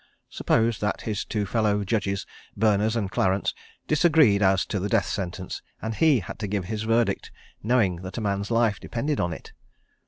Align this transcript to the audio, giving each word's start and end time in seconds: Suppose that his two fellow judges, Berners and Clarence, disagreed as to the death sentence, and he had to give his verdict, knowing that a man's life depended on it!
Suppose 0.31 0.79
that 0.79 1.01
his 1.01 1.23
two 1.23 1.45
fellow 1.45 1.83
judges, 1.83 2.25
Berners 2.57 2.95
and 2.95 3.11
Clarence, 3.11 3.53
disagreed 3.87 4.41
as 4.41 4.65
to 4.65 4.79
the 4.79 4.89
death 4.89 5.05
sentence, 5.05 5.61
and 5.79 5.93
he 5.93 6.21
had 6.21 6.39
to 6.39 6.47
give 6.47 6.65
his 6.65 6.81
verdict, 6.81 7.29
knowing 7.61 7.97
that 7.97 8.17
a 8.17 8.21
man's 8.21 8.49
life 8.49 8.79
depended 8.79 9.19
on 9.19 9.31
it! 9.31 9.53